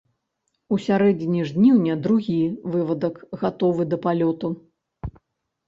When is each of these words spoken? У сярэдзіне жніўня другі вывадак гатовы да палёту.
У 0.75 0.79
сярэдзіне 0.85 1.43
жніўня 1.49 1.93
другі 2.09 2.39
вывадак 2.77 3.21
гатовы 3.45 3.89
да 3.93 4.03
палёту. 4.09 4.55